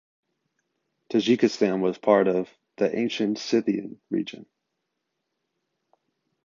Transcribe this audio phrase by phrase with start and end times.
[1.11, 4.47] Tajikistan was part of the Ancient Scythian region.